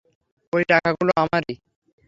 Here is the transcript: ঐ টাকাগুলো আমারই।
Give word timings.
ঐ 0.53 0.59
টাকাগুলো 0.69 1.11
আমারই। 1.17 1.55